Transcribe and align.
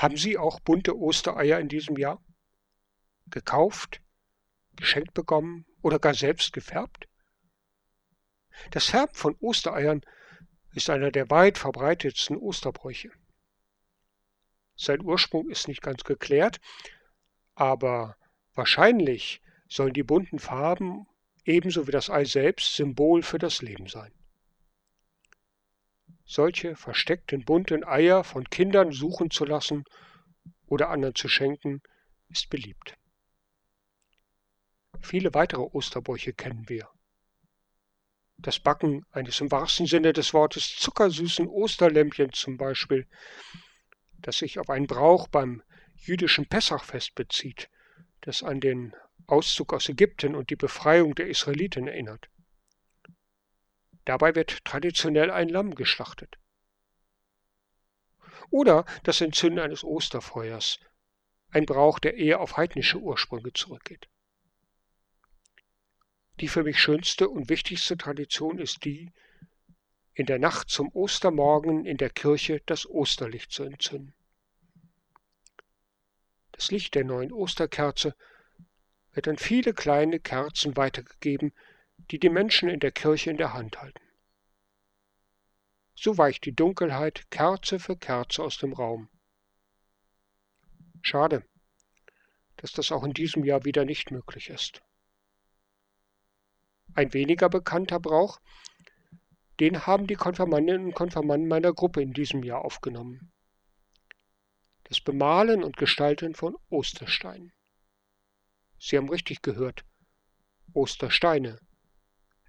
Haben 0.00 0.16
Sie 0.16 0.38
auch 0.38 0.60
bunte 0.60 0.96
Ostereier 0.96 1.60
in 1.60 1.68
diesem 1.68 1.98
Jahr? 1.98 2.24
Gekauft, 3.26 4.00
geschenkt 4.74 5.12
bekommen 5.12 5.66
oder 5.82 5.98
gar 5.98 6.14
selbst 6.14 6.54
gefärbt? 6.54 7.06
Das 8.70 8.86
Färben 8.86 9.14
von 9.14 9.36
Ostereiern 9.40 10.00
ist 10.72 10.88
einer 10.88 11.10
der 11.10 11.28
weit 11.28 11.58
verbreitetsten 11.58 12.38
Osterbräuche. 12.38 13.10
Sein 14.74 15.02
Ursprung 15.02 15.50
ist 15.50 15.68
nicht 15.68 15.82
ganz 15.82 16.02
geklärt, 16.02 16.62
aber 17.54 18.16
wahrscheinlich 18.54 19.42
sollen 19.68 19.92
die 19.92 20.02
bunten 20.02 20.38
Farben 20.38 21.08
ebenso 21.44 21.86
wie 21.86 21.92
das 21.92 22.08
Ei 22.08 22.24
selbst 22.24 22.74
Symbol 22.74 23.22
für 23.22 23.38
das 23.38 23.60
Leben 23.60 23.86
sein. 23.86 24.14
Solche 26.32 26.76
versteckten 26.76 27.44
bunten 27.44 27.82
Eier 27.82 28.22
von 28.22 28.48
Kindern 28.48 28.92
suchen 28.92 29.32
zu 29.32 29.44
lassen 29.44 29.82
oder 30.66 30.88
anderen 30.88 31.16
zu 31.16 31.26
schenken, 31.26 31.82
ist 32.28 32.48
beliebt. 32.50 32.96
Viele 35.00 35.34
weitere 35.34 35.62
Osterbräuche 35.62 36.32
kennen 36.32 36.68
wir. 36.68 36.88
Das 38.38 38.60
Backen 38.60 39.04
eines 39.10 39.40
im 39.40 39.50
wahrsten 39.50 39.86
Sinne 39.86 40.12
des 40.12 40.32
Wortes 40.32 40.76
zuckersüßen 40.76 41.48
Osterlämpchens 41.48 42.38
zum 42.38 42.58
Beispiel, 42.58 43.08
das 44.18 44.38
sich 44.38 44.60
auf 44.60 44.70
einen 44.70 44.86
Brauch 44.86 45.26
beim 45.26 45.64
jüdischen 45.96 46.46
Pessachfest 46.46 47.16
bezieht, 47.16 47.68
das 48.20 48.44
an 48.44 48.60
den 48.60 48.94
Auszug 49.26 49.72
aus 49.72 49.88
Ägypten 49.88 50.36
und 50.36 50.50
die 50.50 50.56
Befreiung 50.56 51.16
der 51.16 51.26
Israeliten 51.26 51.88
erinnert. 51.88 52.29
Dabei 54.10 54.34
wird 54.34 54.64
traditionell 54.64 55.30
ein 55.30 55.48
Lamm 55.48 55.76
geschlachtet. 55.76 56.36
Oder 58.50 58.84
das 59.04 59.20
Entzünden 59.20 59.60
eines 59.60 59.84
Osterfeuers, 59.84 60.80
ein 61.50 61.64
Brauch, 61.64 62.00
der 62.00 62.16
eher 62.16 62.40
auf 62.40 62.56
heidnische 62.56 62.98
Ursprünge 62.98 63.52
zurückgeht. 63.52 64.08
Die 66.40 66.48
für 66.48 66.64
mich 66.64 66.80
schönste 66.80 67.28
und 67.28 67.50
wichtigste 67.50 67.96
Tradition 67.96 68.58
ist 68.58 68.84
die, 68.84 69.12
in 70.14 70.26
der 70.26 70.40
Nacht 70.40 70.70
zum 70.70 70.88
Ostermorgen 70.88 71.86
in 71.86 71.96
der 71.96 72.10
Kirche 72.10 72.62
das 72.66 72.90
Osterlicht 72.90 73.52
zu 73.52 73.62
entzünden. 73.62 74.12
Das 76.50 76.72
Licht 76.72 76.96
der 76.96 77.04
neuen 77.04 77.30
Osterkerze 77.30 78.16
wird 79.12 79.28
an 79.28 79.38
viele 79.38 79.72
kleine 79.72 80.18
Kerzen 80.18 80.76
weitergegeben, 80.76 81.52
die 82.10 82.18
die 82.18 82.28
Menschen 82.28 82.68
in 82.68 82.80
der 82.80 82.92
Kirche 82.92 83.30
in 83.30 83.36
der 83.36 83.52
Hand 83.52 83.80
halten. 83.80 84.02
So 85.94 86.16
weicht 86.16 86.44
die 86.46 86.54
Dunkelheit 86.54 87.30
Kerze 87.30 87.78
für 87.78 87.96
Kerze 87.96 88.42
aus 88.42 88.58
dem 88.58 88.72
Raum. 88.72 89.08
Schade, 91.02 91.44
dass 92.56 92.72
das 92.72 92.90
auch 92.92 93.04
in 93.04 93.12
diesem 93.12 93.44
Jahr 93.44 93.64
wieder 93.64 93.84
nicht 93.84 94.10
möglich 94.10 94.50
ist. 94.50 94.82
Ein 96.94 97.12
weniger 97.12 97.48
bekannter 97.48 98.00
Brauch, 98.00 98.40
den 99.60 99.86
haben 99.86 100.06
die 100.06 100.14
Konfirmandinnen 100.14 100.86
und 100.86 100.94
Konfirmanden 100.94 101.48
meiner 101.48 101.72
Gruppe 101.72 102.02
in 102.02 102.12
diesem 102.12 102.42
Jahr 102.42 102.64
aufgenommen. 102.64 103.30
Das 104.84 105.00
Bemalen 105.00 105.62
und 105.62 105.76
Gestalten 105.76 106.34
von 106.34 106.56
Ostersteinen. 106.68 107.52
Sie 108.78 108.96
haben 108.96 109.10
richtig 109.10 109.42
gehört. 109.42 109.84
Ostersteine, 110.72 111.60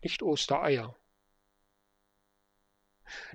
nicht 0.04 0.24
Ostereier. 0.24 0.96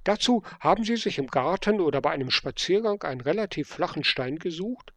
Dazu 0.05 0.43
haben 0.61 0.85
sie 0.85 0.97
sich 0.97 1.19
im 1.19 1.27
Garten 1.27 1.81
oder 1.81 2.01
bei 2.01 2.11
einem 2.11 2.31
Spaziergang 2.31 3.03
einen 3.03 3.21
relativ 3.21 3.69
flachen 3.69 4.05
Stein 4.05 4.39
gesucht 4.39 4.95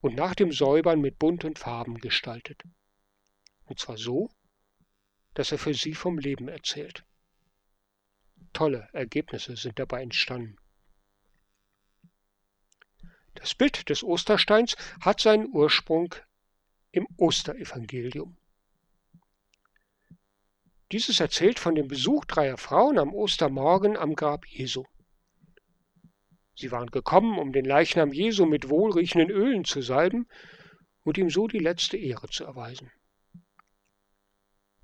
und 0.00 0.14
nach 0.14 0.34
dem 0.34 0.52
Säubern 0.52 1.00
mit 1.00 1.18
bunten 1.18 1.56
Farben 1.56 1.98
gestaltet. 1.98 2.62
Und 3.64 3.78
zwar 3.78 3.96
so, 3.96 4.30
dass 5.32 5.52
er 5.52 5.58
für 5.58 5.74
sie 5.74 5.94
vom 5.94 6.18
Leben 6.18 6.48
erzählt. 6.48 7.04
Tolle 8.52 8.88
Ergebnisse 8.92 9.56
sind 9.56 9.78
dabei 9.78 10.02
entstanden. 10.02 10.56
Das 13.34 13.54
Bild 13.54 13.88
des 13.88 14.04
Ostersteins 14.04 14.76
hat 15.00 15.20
seinen 15.20 15.48
Ursprung 15.52 16.14
im 16.92 17.08
Osterevangelium. 17.16 18.36
Dieses 20.94 21.18
erzählt 21.18 21.58
von 21.58 21.74
dem 21.74 21.88
Besuch 21.88 22.24
dreier 22.24 22.56
Frauen 22.56 23.00
am 23.00 23.12
Ostermorgen 23.12 23.96
am 23.96 24.14
Grab 24.14 24.46
Jesu. 24.46 24.84
Sie 26.54 26.70
waren 26.70 26.92
gekommen, 26.92 27.36
um 27.40 27.52
den 27.52 27.64
Leichnam 27.64 28.12
Jesu 28.12 28.46
mit 28.46 28.68
wohlriechenden 28.68 29.28
Ölen 29.28 29.64
zu 29.64 29.82
salben 29.82 30.28
und 31.02 31.18
ihm 31.18 31.30
so 31.30 31.48
die 31.48 31.58
letzte 31.58 31.96
Ehre 31.96 32.28
zu 32.28 32.44
erweisen. 32.44 32.92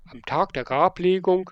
Am 0.03 0.21
Tag 0.23 0.51
der 0.51 0.65
Grablegung 0.65 1.49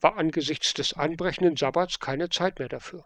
war 0.00 0.16
angesichts 0.16 0.72
des 0.72 0.94
anbrechenden 0.94 1.58
Sabbats 1.58 1.98
keine 1.98 2.30
Zeit 2.30 2.60
mehr 2.60 2.70
dafür. 2.70 3.04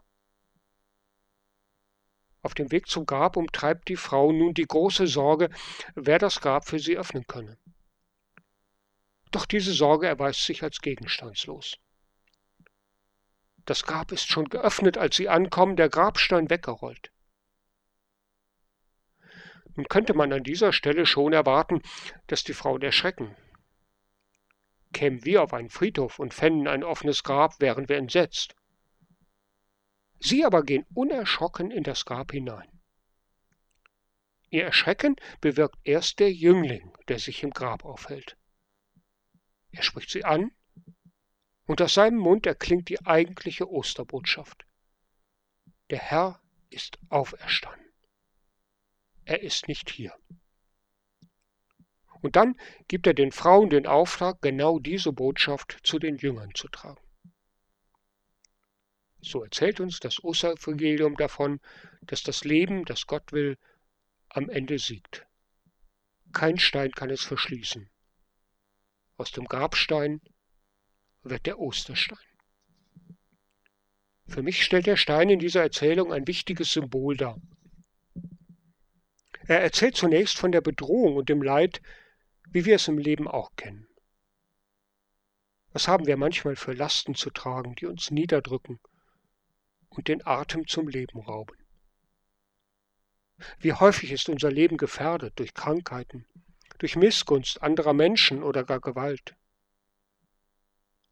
Auf 2.43 2.55
dem 2.55 2.71
Weg 2.71 2.87
zum 2.87 3.07
Grab 3.07 3.37
umtreibt 3.37 3.89
die 3.89 3.97
Frau 3.97 4.31
nun 4.31 4.55
die 4.55 4.69
große 4.69 5.09
Sorge, 5.09 5.51
wer 5.97 6.21
das 6.21 6.41
Grab 6.41 6.69
für 6.69 6.79
sie 6.79 6.97
öffnen 6.97 7.27
könne. 7.27 7.59
Doch 9.35 9.47
diese 9.47 9.73
Sorge 9.73 10.07
erweist 10.07 10.45
sich 10.45 10.63
als 10.63 10.81
gegenstandslos. 10.81 11.77
Das 13.65 13.83
Grab 13.83 14.13
ist 14.13 14.29
schon 14.29 14.49
geöffnet, 14.49 14.97
als 14.97 15.17
sie 15.17 15.29
ankommen, 15.29 15.75
der 15.75 15.89
Grabstein 15.89 16.51
weggerollt. 16.51 17.11
Nun 19.75 19.89
könnte 19.89 20.15
man 20.15 20.33
an 20.33 20.45
dieser 20.45 20.73
Stelle 20.73 21.05
schon 21.05 21.33
erwarten, 21.33 21.83
dass 22.29 22.45
die 22.45 22.55
Frauen 22.55 22.81
erschrecken, 22.83 23.35
Kämen 24.93 25.25
wir 25.25 25.43
auf 25.43 25.53
einen 25.53 25.69
Friedhof 25.69 26.21
und 26.21 26.33
fänden 26.33 26.69
ein 26.69 26.85
offenes 26.85 27.25
Grab, 27.25 27.61
wären 27.61 27.89
wir 27.89 27.97
entsetzt. 27.97 28.55
Sie 30.21 30.45
aber 30.45 30.63
gehen 30.63 30.87
unerschrocken 30.95 31.73
in 31.73 31.83
das 31.83 32.05
Grab 32.05 32.31
hinein. 32.31 32.69
Ihr 34.51 34.63
Erschrecken 34.63 35.17
bewirkt 35.41 35.81
erst 35.83 36.21
der 36.21 36.33
Jüngling, 36.33 36.93
der 37.09 37.19
sich 37.19 37.43
im 37.43 37.51
Grab 37.51 37.85
aufhält. 37.85 38.37
Er 39.75 39.83
spricht 39.83 40.11
sie 40.11 40.25
an, 40.25 40.53
und 41.67 41.83
aus 41.83 41.95
seinem 41.95 42.19
Mund 42.19 42.47
erklingt 42.47 42.89
die 42.89 43.05
eigentliche 43.05 43.69
Osterbotschaft. 43.69 44.65
Der 45.91 45.99
Herr 45.99 46.41
ist 46.71 46.99
auferstanden. 47.09 47.93
Er 49.25 49.43
ist 49.43 49.67
nicht 49.67 49.91
hier. 49.91 50.15
Und 52.21 52.37
dann 52.37 52.59
gibt 52.89 53.07
er 53.07 53.15
den 53.15 53.33
Frauen 53.33 53.69
den 53.71 53.87
Auftrag, 53.87 54.41
genau 54.43 54.79
diese 54.79 55.13
Botschaft 55.13 55.79
zu 55.83 55.99
den 55.99 56.17
Jüngern 56.19 56.55
zu 56.55 56.69
tragen. 56.69 57.03
So 59.21 59.43
erzählt 59.43 59.81
uns 59.81 60.01
das 60.01 60.23
Osterevangelium 60.23 61.17
davon, 61.17 61.61
dass 62.03 62.23
das 62.23 62.45
Leben, 62.45 62.85
das 62.85 63.07
Gott 63.07 63.33
will, 63.33 63.59
am 64.29 64.49
Ende 64.51 64.79
siegt. 64.79 65.27
Kein 66.33 66.59
Stein 66.59 66.93
kann 66.93 67.11
es 67.11 67.23
verschließen. 67.23 67.89
Aus 69.17 69.31
dem 69.31 69.45
Grabstein 69.45 70.21
wird 71.23 71.47
der 71.47 71.59
Osterstein. 71.59 72.19
Für 74.27 74.43
mich 74.43 74.65
stellt 74.65 74.87
der 74.87 74.97
Stein 74.97 75.31
in 75.31 75.39
dieser 75.39 75.63
Erzählung 75.63 76.13
ein 76.13 76.27
wichtiges 76.27 76.73
Symbol 76.73 77.17
dar. 77.17 77.41
Er 79.47 79.61
erzählt 79.61 79.97
zunächst 79.97 80.39
von 80.39 80.53
der 80.53 80.63
Bedrohung 80.63 81.17
und 81.17 81.29
dem 81.29 81.43
Leid, 81.43 81.83
wie 82.51 82.65
wir 82.65 82.77
es 82.77 82.89
im 82.89 82.99
Leben 82.99 83.29
auch 83.29 83.55
kennen. 83.57 83.87
Was 85.73 85.89
haben 85.89 86.07
wir 86.07 86.17
manchmal 86.17 86.57
für 86.57 86.73
Lasten 86.73 87.15
zu 87.15 87.31
tragen, 87.31 87.75
die 87.75 87.87
uns 87.87 88.11
niederdrücken 88.11 88.81
und 89.91 90.09
den 90.09 90.27
Atem 90.27 90.67
zum 90.67 90.89
Leben 90.89 91.21
rauben? 91.21 91.57
Wie 93.59 93.73
häufig 93.73 94.13
ist 94.13 94.29
unser 94.29 94.51
Leben 94.51 94.77
gefährdet 94.77 95.39
durch 95.39 95.53
Krankheiten, 95.53 96.27
durch 96.85 96.97
Missgunst 96.97 97.63
anderer 97.63 97.95
Menschen 97.95 98.43
oder 98.43 98.63
gar 98.63 98.79
Gewalt? 98.79 99.37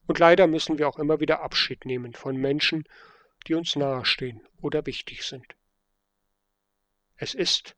Und 0.06 0.18
leider 0.18 0.46
müssen 0.46 0.76
wir 0.76 0.86
auch 0.86 0.98
immer 0.98 1.18
wieder 1.18 1.40
Abschied 1.40 1.86
nehmen 1.86 2.12
von 2.12 2.36
Menschen, 2.36 2.86
die 3.46 3.54
uns 3.54 3.74
nahestehen 3.74 4.46
oder 4.60 4.84
wichtig 4.84 5.22
sind. 5.22 5.56
Es 7.16 7.32
ist, 7.32 7.74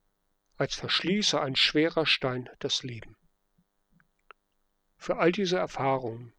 als 0.56 0.75
verschließe 0.75 1.41
ein 1.41 1.55
schwerer 1.55 2.05
Stein 2.05 2.50
das 2.58 2.82
Leben. 2.82 3.14
Für 4.96 5.19
all 5.19 5.31
diese 5.31 5.58
Erfahrungen 5.58 6.32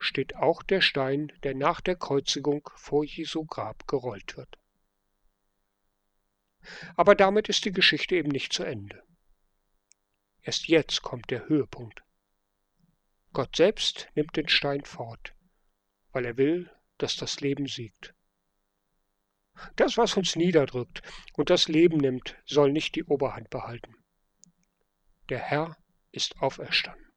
steht 0.00 0.34
auch 0.34 0.64
der 0.64 0.80
Stein, 0.80 1.32
der 1.44 1.54
nach 1.54 1.80
der 1.80 1.94
Kreuzigung 1.94 2.68
vor 2.74 3.04
Jesu 3.04 3.44
Grab 3.44 3.86
gerollt 3.86 4.36
wird. 4.36 4.58
Aber 6.96 7.14
damit 7.14 7.48
ist 7.48 7.66
die 7.66 7.72
Geschichte 7.72 8.16
eben 8.16 8.30
nicht 8.30 8.52
zu 8.52 8.64
Ende. 8.64 9.04
Erst 10.48 10.66
jetzt 10.66 11.02
kommt 11.02 11.30
der 11.30 11.46
Höhepunkt. 11.46 12.02
Gott 13.34 13.54
selbst 13.54 14.08
nimmt 14.14 14.34
den 14.34 14.48
Stein 14.48 14.82
fort, 14.82 15.34
weil 16.12 16.24
er 16.24 16.38
will, 16.38 16.70
dass 16.96 17.16
das 17.16 17.42
Leben 17.42 17.66
siegt. 17.66 18.14
Das, 19.76 19.98
was 19.98 20.16
uns 20.16 20.36
niederdrückt 20.36 21.02
und 21.34 21.50
das 21.50 21.68
Leben 21.68 21.98
nimmt, 21.98 22.34
soll 22.46 22.72
nicht 22.72 22.94
die 22.94 23.04
Oberhand 23.04 23.50
behalten. 23.50 23.94
Der 25.28 25.38
Herr 25.38 25.76
ist 26.12 26.40
auferstanden. 26.40 27.12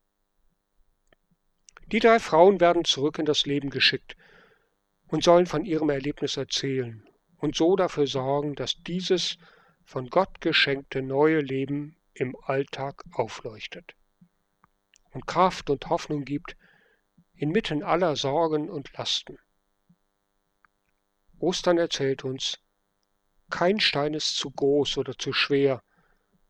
Die 1.85 1.99
drei 1.99 2.19
Frauen 2.19 2.59
werden 2.59 2.83
zurück 2.83 3.17
in 3.17 3.25
das 3.25 3.45
Leben 3.45 3.69
geschickt 3.69 4.17
und 5.07 5.23
sollen 5.23 5.45
von 5.45 5.63
ihrem 5.63 5.89
Erlebnis 5.89 6.35
erzählen 6.35 7.07
und 7.37 7.55
so 7.55 7.77
dafür 7.77 8.07
sorgen, 8.07 8.55
dass 8.55 8.83
dieses 8.83 9.37
von 9.85 10.09
Gott 10.09 10.41
geschenkte 10.41 11.01
neue 11.01 11.39
Leben 11.39 11.95
im 12.21 12.35
Alltag 12.43 13.03
aufleuchtet 13.13 13.95
und 15.09 15.25
Kraft 15.25 15.71
und 15.71 15.89
Hoffnung 15.89 16.23
gibt 16.23 16.55
inmitten 17.33 17.81
aller 17.81 18.15
Sorgen 18.15 18.69
und 18.69 18.93
Lasten. 18.93 19.39
Ostern 21.39 21.79
erzählt 21.79 22.23
uns, 22.23 22.59
kein 23.49 23.79
Stein 23.79 24.13
ist 24.13 24.35
zu 24.35 24.51
groß 24.51 24.99
oder 24.99 25.17
zu 25.17 25.33
schwer, 25.33 25.81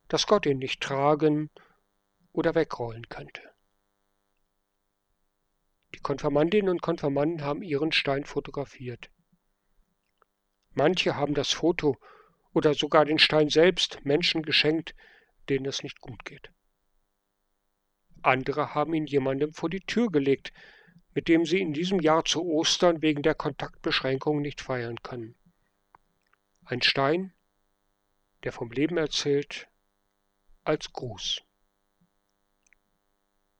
dass 0.09 0.27
Gott 0.27 0.45
ihn 0.45 0.57
nicht 0.57 0.81
tragen 0.81 1.49
oder 2.33 2.53
wegrollen 2.53 3.07
könnte. 3.07 3.41
Die 5.95 5.99
Konfirmandinnen 5.99 6.69
und 6.69 6.81
Konfirmanden 6.81 7.43
haben 7.43 7.63
ihren 7.63 7.93
Stein 7.93 8.25
fotografiert. 8.25 9.09
Manche 10.71 11.15
haben 11.15 11.33
das 11.33 11.53
Foto 11.53 11.97
oder 12.53 12.73
sogar 12.73 13.05
den 13.05 13.19
Stein 13.19 13.47
selbst 13.47 14.03
Menschen 14.03 14.43
geschenkt, 14.43 14.93
denen 15.49 15.65
es 15.65 15.83
nicht 15.83 16.01
gut 16.01 16.25
geht. 16.25 16.51
Andere 18.21 18.75
haben 18.75 18.93
ihn 18.93 19.07
jemandem 19.07 19.53
vor 19.53 19.69
die 19.69 19.81
Tür 19.81 20.11
gelegt, 20.11 20.53
mit 21.13 21.27
dem 21.27 21.45
sie 21.45 21.59
in 21.59 21.73
diesem 21.73 21.99
Jahr 21.99 22.23
zu 22.23 22.43
Ostern 22.43 23.01
wegen 23.01 23.23
der 23.23 23.35
Kontaktbeschränkungen 23.35 24.41
nicht 24.41 24.61
feiern 24.61 25.01
können. 25.01 25.35
Ein 26.63 26.81
Stein, 26.81 27.33
der 28.43 28.51
vom 28.51 28.71
Leben 28.71 28.97
erzählt, 28.97 29.67
als 30.63 30.93
Gruß. 30.93 31.41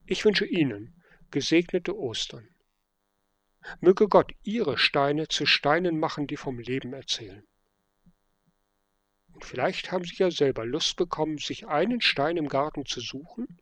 Ich 0.05 0.23
wünsche 0.25 0.45
Ihnen 0.45 1.01
gesegnete 1.31 1.97
Ostern. 1.97 2.47
Möge 3.79 4.07
Gott 4.07 4.33
Ihre 4.43 4.77
Steine 4.77 5.27
zu 5.27 5.45
Steinen 5.45 5.99
machen, 5.99 6.27
die 6.27 6.37
vom 6.37 6.59
Leben 6.59 6.93
erzählen. 6.93 7.47
Vielleicht 9.43 9.91
haben 9.91 10.05
Sie 10.05 10.15
ja 10.17 10.31
selber 10.31 10.65
Lust 10.65 10.95
bekommen, 10.95 11.37
sich 11.37 11.67
einen 11.67 12.01
Stein 12.01 12.37
im 12.37 12.47
Garten 12.47 12.85
zu 12.85 13.01
suchen, 13.01 13.59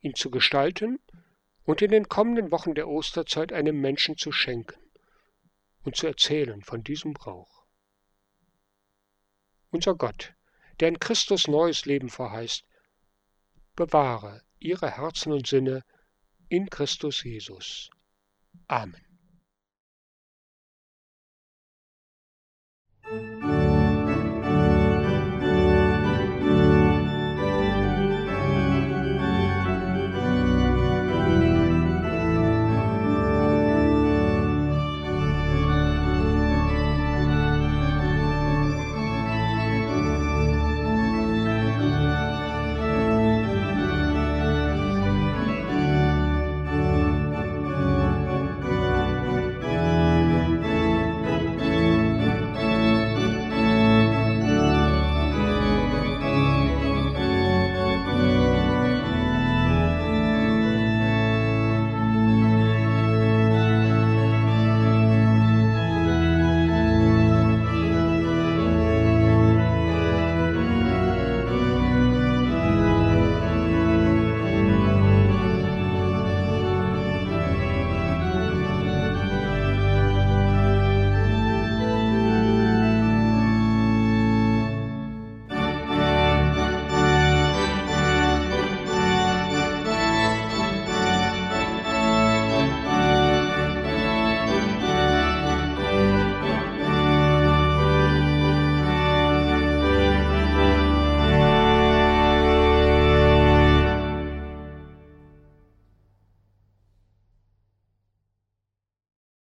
ihn 0.00 0.14
zu 0.14 0.30
gestalten 0.30 0.98
und 1.64 1.82
in 1.82 1.90
den 1.90 2.08
kommenden 2.08 2.50
Wochen 2.50 2.74
der 2.74 2.88
Osterzeit 2.88 3.52
einem 3.52 3.80
Menschen 3.80 4.16
zu 4.16 4.32
schenken 4.32 4.80
und 5.84 5.96
zu 5.96 6.06
erzählen 6.06 6.62
von 6.62 6.82
diesem 6.82 7.12
Brauch. 7.12 7.66
Unser 9.70 9.94
Gott, 9.94 10.34
der 10.80 10.88
in 10.88 10.98
Christus 10.98 11.48
neues 11.48 11.84
Leben 11.84 12.08
verheißt, 12.08 12.64
bewahre 13.76 14.42
ihre 14.58 14.90
Herzen 14.90 15.32
und 15.32 15.46
Sinne 15.46 15.84
in 16.48 16.68
Christus 16.68 17.24
Jesus. 17.24 17.90
Amen. 18.66 19.11